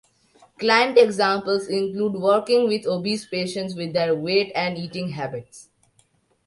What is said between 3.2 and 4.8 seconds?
patients with their weight and